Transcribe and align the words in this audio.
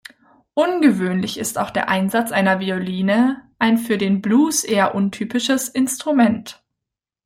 Ungewöhnlich 0.55 1.37
ist 1.37 1.59
auch 1.59 1.69
der 1.69 1.87
Einsatz 1.87 2.31
einer 2.31 2.59
Violine, 2.59 3.47
ein 3.59 3.77
für 3.77 3.99
den 3.99 4.19
Blues 4.23 4.63
eher 4.63 4.95
untypisches 4.95 5.69
Instrument. 5.69 6.63